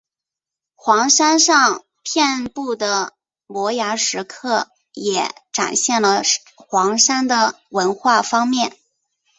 [0.73, 3.13] 黄山上遍布的
[3.45, 6.23] 摩崖石刻也展现了
[6.55, 8.75] 黄山的文化方面。